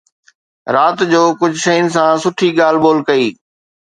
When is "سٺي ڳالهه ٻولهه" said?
2.23-3.07